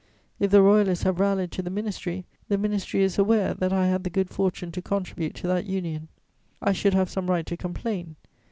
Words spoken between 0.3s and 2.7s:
If the Royalists have rallied to the Ministry, the